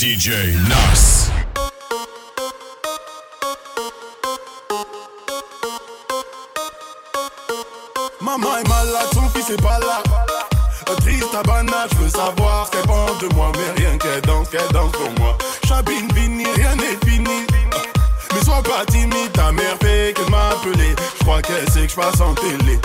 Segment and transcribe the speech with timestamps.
[0.00, 1.28] DJ Nas.
[8.22, 10.02] Maman est malade, son fils est pas là.
[11.00, 13.52] Triste à banane, je veux savoir ce qu'elle pense de moi.
[13.54, 15.36] Mais rien qu'elle danse, qu'elle danse pour moi.
[15.68, 17.46] Chabine, Vini, rien n'est fini.
[18.32, 20.96] Mais sois pas timide, ta mère fait que m'appeler.
[21.18, 22.80] Je crois qu'elle sait que je passe en télé.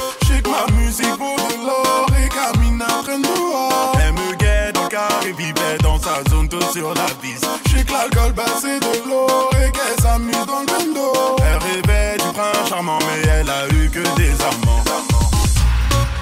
[6.06, 7.42] Sa zone, tout sur la vis.
[7.66, 11.12] Je sais que l'alcool c'est de l'eau et qu'elle s'amuse dans le bendo.
[11.40, 14.84] Elle rêvait du prince charmant, mais elle a eu que des amants.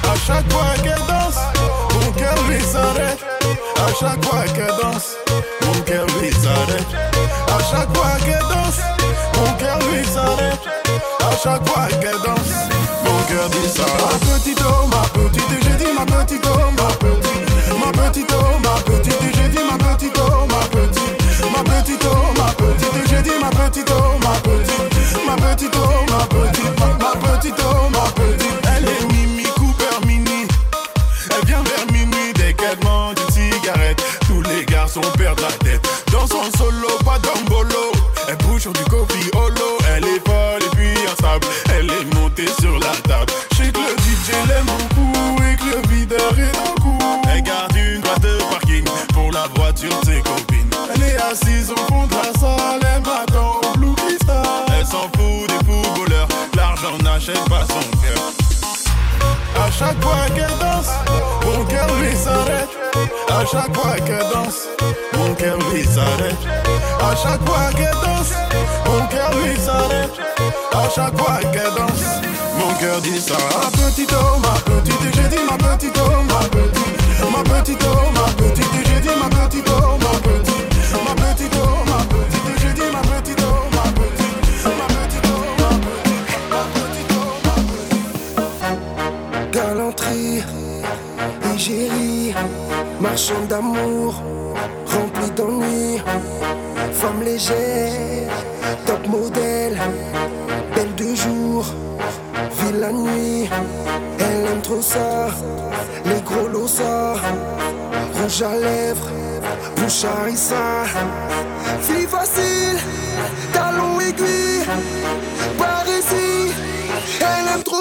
[0.03, 1.39] À chaque fois qu'elle danse,
[1.95, 3.19] mon cœur lui s'arrête.
[3.75, 5.17] À chaque fois qu'elle danse,
[5.65, 6.91] mon cœur lui s'arrête.
[7.47, 8.79] À chaque fois qu'elle danse,
[9.35, 10.63] mon cœur lui s'arrête.
[11.19, 12.53] À chaque fois qu'elle danse,
[13.03, 13.83] mon cœur dit ça.
[13.99, 17.33] Ma petite oh, ma petite, j'ai ma petite oh, petite.
[17.79, 18.53] Ma petite oh,
[25.33, 28.12] Ma petite oh, ma petite, ma, ma petite oh, ma
[57.27, 57.37] n'achète
[57.69, 58.23] son cœur.
[59.55, 60.89] À chaque fois qu'elle danse,
[61.45, 62.69] mon cœur lui s'arrête.
[63.29, 64.67] À chaque fois qu'elle danse,
[65.17, 66.35] mon cœur lui s'arrête.
[66.99, 68.33] À chaque fois qu'elle danse,
[68.85, 70.11] mon cœur lui s'arrête.
[70.73, 72.03] À chaque fois qu'elle danse,
[72.57, 73.37] mon cœur dit ça.
[73.61, 75.97] Ma petite ma petite, j'ai dit ma petite
[76.29, 76.72] ma petite.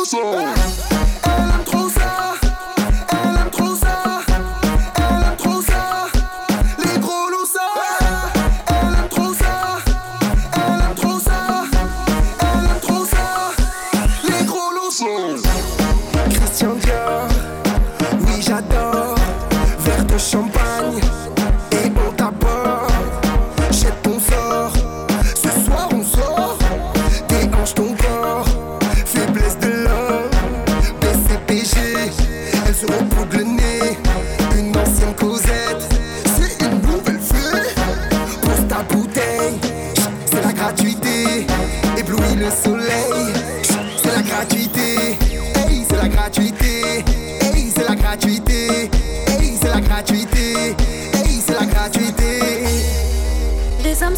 [0.04, 1.01] Elle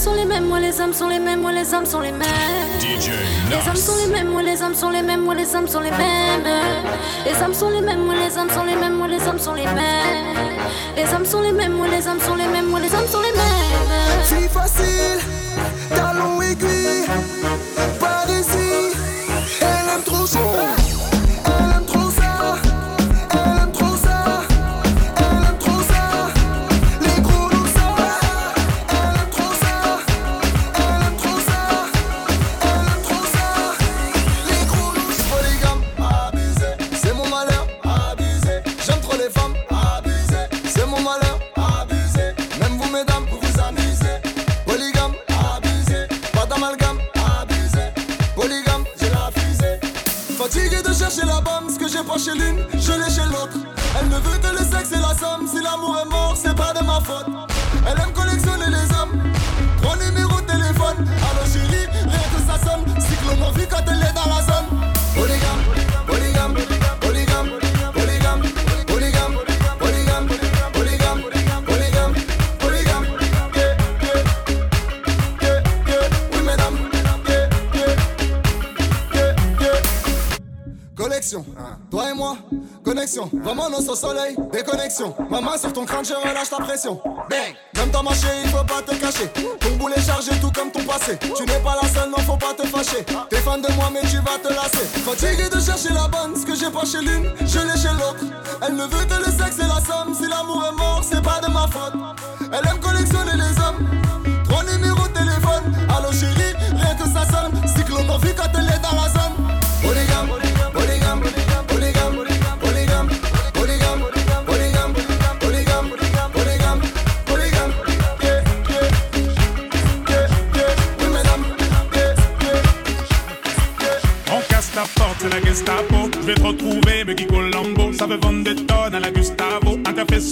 [0.05, 2.79] sont les mêmes, moi les âmes sont les mêmes, moi les âmes sont les mêmes.
[2.79, 3.09] DJ
[3.49, 5.81] Les âmes sont les mêmes, moi les âmes sont les mêmes, moi les âmes sont
[5.81, 6.45] les mêmes.
[7.25, 9.55] Les âmes sont les mêmes, moi les âmes sont les mêmes, moi les âmes sont
[9.55, 10.37] les mêmes.
[10.95, 13.23] Les âmes sont les mêmes, moi les âmes sont les mêmes, moi les âmes sont
[13.23, 14.25] les mêmes.
[14.25, 15.21] Fille facile,
[15.89, 17.07] talon aiguille,
[83.45, 83.55] connexion.
[83.55, 85.15] Vraiment, nos au soleil, déconnexion.
[85.31, 87.01] Ma main sur ton crâne, je relâche la pression.
[87.31, 87.55] Bang!
[87.77, 89.29] Même ta marché, il faut pas te cacher.
[89.61, 91.19] Ton boulet chargé, tout comme ton passé.
[91.19, 93.05] Tu n'es pas la seule, non, faut pas te fâcher.
[93.29, 94.87] T'es fan de moi, mais tu vas te lasser.
[95.05, 98.25] Fatigué de chercher la bonne, ce que j'ai pas chez l'une, je l'ai chez l'autre.
[98.67, 100.15] Elle ne veut que le sexe et la somme.
[100.15, 101.95] Si l'amour est mort, c'est pas de ma faute.
[102.53, 103.64] Elle aime collectionner les hommes.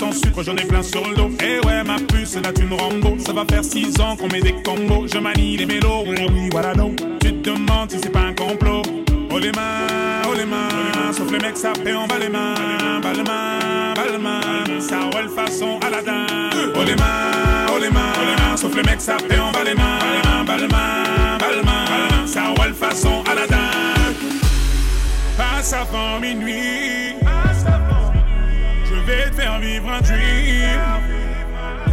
[0.03, 1.31] Sans sucre, j'en ai plein sur le dos.
[1.41, 3.17] Eh ouais, ma puce, là tu me Rambo.
[3.25, 5.07] Ça va faire 6 ans qu'on met des combos.
[5.07, 6.97] Je manie les mélos, oui, oui, voilà donc.
[7.21, 8.83] Tu te demandes si c'est pas un complot.
[9.31, 11.13] Oh les mains, oh les mains.
[11.13, 13.01] Sauf les mecs, ça fait en bas les mains.
[13.01, 14.81] Bas les mains, bas les mains.
[14.81, 16.27] Ça roule façon Aladdin.
[16.75, 18.57] Oh les mains, oh les mains.
[18.57, 20.45] Sauf les mecs, ça fait en bas les mains.
[20.45, 22.27] Bas les mains, bas les mains.
[22.27, 23.71] Ça roule façon Aladdin.
[25.37, 27.22] Passe avant minuit.
[29.61, 30.81] Vivre un dream.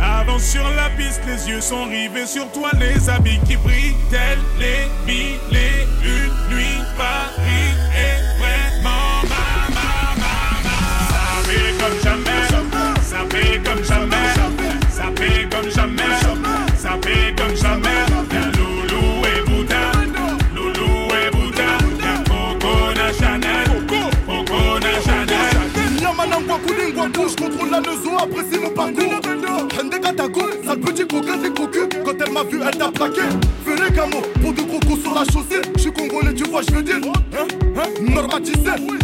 [0.02, 4.40] Avance sur la piste, les yeux sont rivés sur toi, les habits qui brillent, tels
[4.60, 5.40] les mille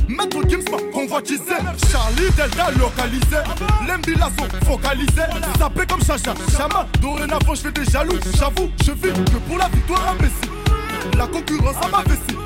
[0.08, 1.56] Maître Gims m'a convoitisé.
[1.92, 3.42] Charlie Delta localisé.
[3.88, 5.24] L'embilazo focalisé.
[5.58, 6.88] Sapé comme Chacha, Chama.
[7.02, 8.18] Dorénavant, je fais des jaloux.
[8.38, 11.18] J'avoue, je vis que pour la victoire imbécile.
[11.18, 12.38] La concurrence à ma vessie.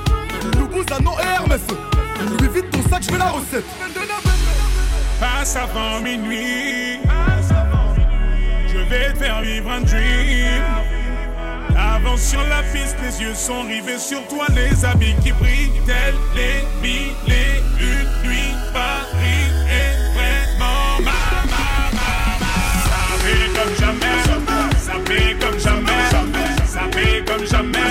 [0.58, 1.62] Loubouzanon et Hermès.
[2.40, 3.66] Lui vite ton sac, je veux la recette.
[5.20, 7.00] Passe avant minuit.
[8.68, 10.89] Je vais te faire vivre un dream.
[11.96, 16.16] Avance sur la piste, les yeux sont rivés sur toi, les habits qui brillent, tels
[16.36, 18.54] les mille et une nuits.
[18.72, 21.12] Paris est vraiment ma,
[21.50, 22.10] ma, ma, ma.
[22.86, 24.20] Ça fait comme jamais,
[24.78, 26.04] ça fait comme jamais,
[26.68, 27.90] ça fait comme jamais,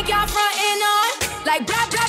[0.08, 1.10] Y'all frontin' on?
[1.44, 2.01] Like blah, blah,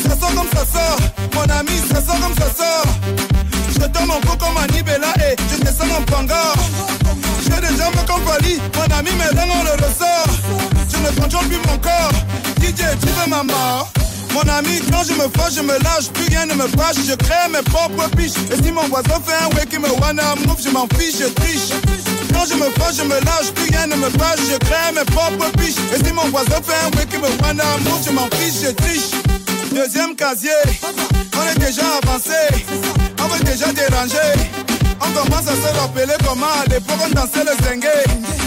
[0.03, 0.99] Ça sort comme ça sort,
[1.33, 2.91] mon ami, ça sort comme ça sort.
[3.73, 6.53] Je te mon cou comme un Nibela et je te sens en panga.
[7.43, 10.31] J'ai des jambes comme Fali, mon ami, là on le ressort.
[10.91, 12.11] Je ne contrôle plus mon corps.
[12.61, 13.89] DJ, tu veux ma mort?
[14.33, 17.15] Mon ami, quand je me fâche, je me lâche, plus rien ne me fâche, je
[17.15, 18.37] crée mes propres piches.
[18.51, 21.27] Et si mon voisin fait un way qui me wanna move, je m'en fiche, je
[21.27, 22.06] triche.
[22.37, 25.03] Quand je me fâche, je me lâche, plus rien ne me fâche, je crée mes
[25.05, 25.81] propres piches.
[25.91, 29.09] Et si mon voisin fait un qui me wanna move, je m'en fiche, je triche.
[29.73, 30.51] Deuxième casier,
[30.83, 32.37] on est déjà avancé,
[33.19, 34.37] on veut déjà déranger.
[35.01, 37.89] On commence à se rappeler comment à l'époque on dansait le zengue,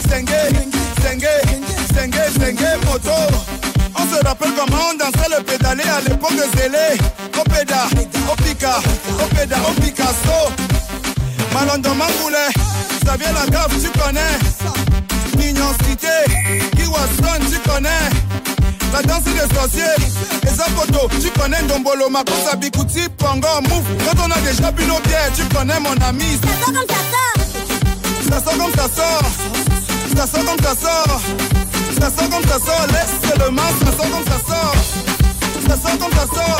[0.09, 0.31] zengue,
[1.03, 1.27] zengue,
[1.93, 3.11] zengue, zengue, moto.
[3.97, 6.97] On se rappelle comment on dansait le pédalé à l'époque de Zélé.
[7.37, 7.89] Opéda,
[8.31, 8.79] Opika,
[9.21, 10.71] Opéda, Picasso.
[11.53, 12.47] Malon Mangoulé,
[13.05, 14.39] Xavier Lagaffe, tu connais.
[15.39, 16.09] Mignon Cité,
[16.77, 18.09] Kiwaston, tu connais.
[18.93, 19.83] La danse des sorciers,
[20.43, 23.85] les photos, tu connais Ndombolo, Makosa, Bikuti, Pongo, Mouf.
[24.05, 26.39] Quand on a déjà bu nos bières, tu connais mon ami.
[26.43, 28.21] Ça sort comme ça sort.
[28.29, 29.31] Ça sort comme ça sort.
[30.17, 31.21] Ça sort comme ça sort.
[32.01, 34.77] Ça sort comme ça sort, laisse le masque, ça sort comme ça sort.
[35.69, 36.60] Ça sort comme ça sort,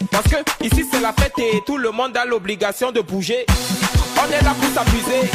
[0.11, 3.45] Parce que ici c'est la fête et tout le monde a l'obligation de bouger.
[4.17, 5.31] On est là pour s'amuser,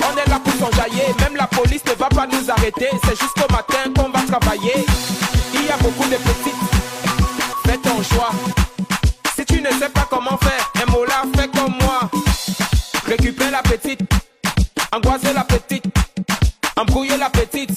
[0.00, 1.06] on est là pour s'enjailler.
[1.20, 4.84] Même la police ne va pas nous arrêter, c'est jusqu'au matin qu'on va travailler.
[5.54, 6.54] Il y a beaucoup de petites,
[7.66, 8.30] fais ton choix.
[9.34, 12.10] Si tu ne sais pas comment faire, un mot là, fais comme moi.
[13.06, 14.00] Récupère la petite,
[14.92, 15.84] angoisser la petite.
[16.76, 17.70] Embrouiller la petite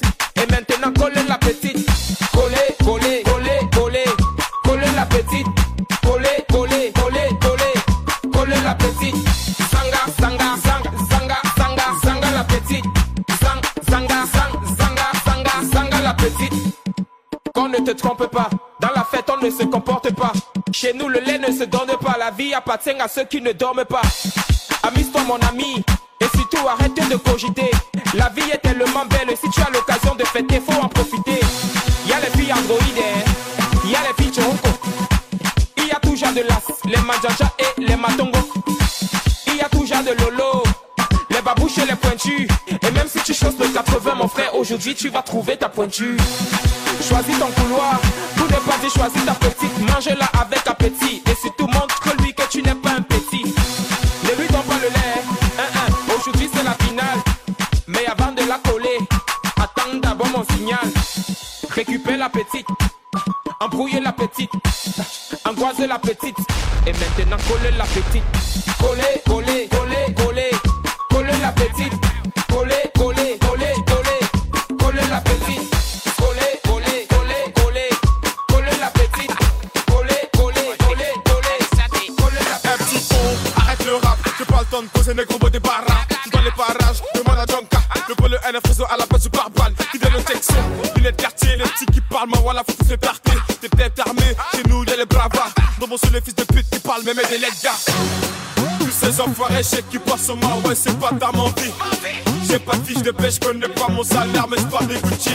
[21.76, 24.02] donne pas, la vie appartient à ceux qui ne dorment pas.
[24.84, 25.84] Amuse-toi mon ami,
[26.22, 27.72] et surtout arrête de cogiter.
[28.14, 31.40] La vie est tellement belle, si tu as l'occasion de fêter, faut en profiter.
[32.08, 33.04] Y a les filles androïdes,
[33.86, 34.70] y a les filles choco.
[35.78, 38.40] Il y a toujours de l'as, les manjaja et les matongo.
[39.48, 40.64] Il y a toujours de lolo,
[41.30, 42.48] les babouches et les pointus.
[42.70, 46.18] Et même si tu choses de 80, mon frère, aujourd'hui tu vas trouver ta pointure.
[47.02, 48.00] Choisis ton couloir,
[48.38, 49.78] tout n'est pas dit, choisis ta petite.
[49.90, 51.25] Mange-la avec appétit.
[61.70, 62.68] Récupère la petite,
[63.60, 64.52] embrouiller la petite,
[65.46, 66.38] angoiser la petite.
[66.88, 68.24] Et maintenant coller la petite.
[68.80, 69.55] Coller, coller,
[92.16, 93.32] petits qui parlent, moi voilà, faut tous se tarter.
[93.62, 95.52] T'es têtes armées, chez nous y'a les bravas.
[95.80, 97.72] Dans mon les fils de pute qui parlent, même des gars.
[98.80, 101.72] Tous ces enfoirés, je qui passent au ouais, c'est pas ta menti.
[102.48, 105.32] J'ai pas de fiche de pêche, connais pas mon salaire, mais je parle des Gucci.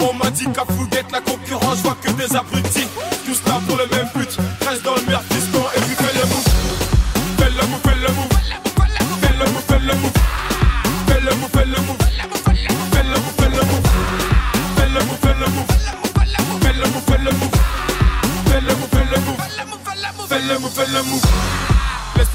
[0.00, 2.88] On m'a dit qu'à Fouguette, la concurrence, vois que des abrutis.
[3.24, 4.36] Tous là pour le même but,
[4.68, 5.22] reste dans le meilleur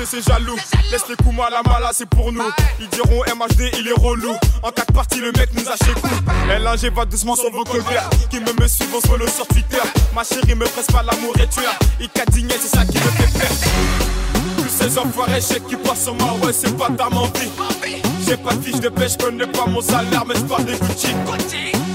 [0.05, 0.57] c'est jaloux.
[0.91, 2.43] Laisse les coups mal à mal, c'est pour nous.
[2.79, 4.33] Ils diront MHD, il est relou.
[4.63, 6.07] En quatre parties, le mec nous a chez coup.
[6.49, 8.09] LNG va doucement sur vos colères.
[8.29, 9.81] Qui me me suivent, on se le sur Twitter.
[10.13, 11.73] Ma chérie me presse pas, l'amour est tueur.
[11.99, 13.49] Il cadigné, c'est ça qui me fait peur.
[14.57, 17.49] Tous ces enfoirés, chèques qui passent sur moi, ouais, c'est pas ta menti.
[18.27, 21.13] J'ai pas de fiche de pêche, connais pas mon salaire, mais je parle des Gucci.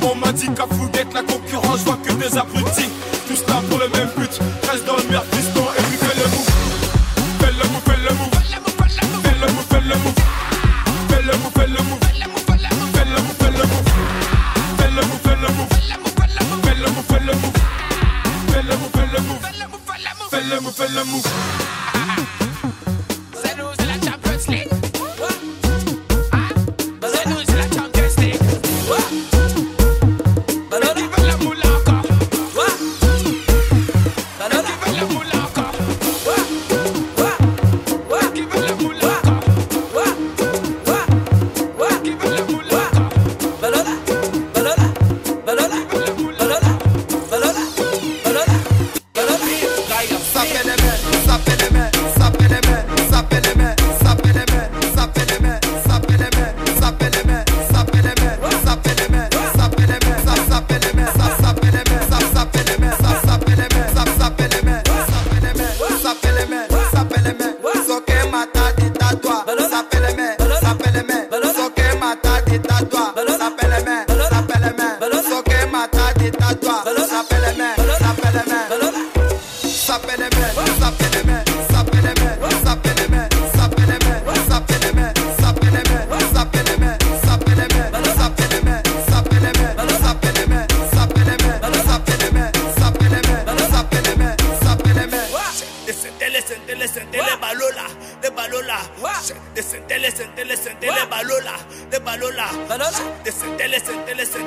[0.02, 2.90] On m'a dit qu'à Fouguette, la concurrence, je vois que des abrutis.
[3.26, 4.38] Tous là pour le même but,
[4.70, 5.25] reste dans le merde,
[20.76, 21.65] fait le move.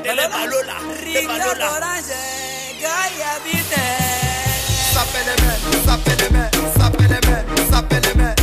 [0.04, 1.70] Eleva Lola, eleva Lola.
[4.94, 8.39] Sapeleme, sapeleme, sapeleme, sapeleme.